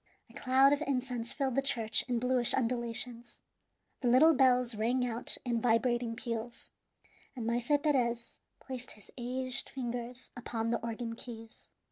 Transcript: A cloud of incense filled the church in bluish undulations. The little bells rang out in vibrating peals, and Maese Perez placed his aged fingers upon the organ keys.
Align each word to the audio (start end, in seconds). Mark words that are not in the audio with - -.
A 0.31 0.33
cloud 0.33 0.73
of 0.73 0.81
incense 0.87 1.31
filled 1.31 1.53
the 1.53 1.61
church 1.61 2.01
in 2.07 2.17
bluish 2.17 2.55
undulations. 2.55 3.35
The 3.99 4.07
little 4.07 4.33
bells 4.33 4.73
rang 4.73 5.05
out 5.05 5.37
in 5.45 5.61
vibrating 5.61 6.15
peals, 6.15 6.71
and 7.35 7.45
Maese 7.45 7.67
Perez 7.83 8.39
placed 8.59 8.93
his 8.93 9.11
aged 9.15 9.69
fingers 9.69 10.31
upon 10.35 10.71
the 10.71 10.83
organ 10.83 11.13
keys. 11.15 11.67